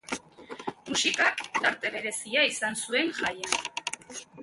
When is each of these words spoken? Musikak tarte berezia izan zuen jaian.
Musikak 0.91 1.45
tarte 1.59 1.93
berezia 1.99 2.49
izan 2.55 2.83
zuen 2.83 3.17
jaian. 3.23 3.73